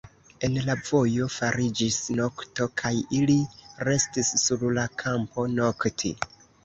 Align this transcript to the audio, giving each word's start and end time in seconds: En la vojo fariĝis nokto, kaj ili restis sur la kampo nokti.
En 0.45 0.53
la 0.67 0.75
vojo 0.85 1.27
fariĝis 1.33 1.99
nokto, 2.21 2.67
kaj 2.83 2.93
ili 3.19 3.37
restis 3.89 4.33
sur 4.45 4.65
la 4.79 4.87
kampo 5.03 5.47
nokti. 5.61 6.15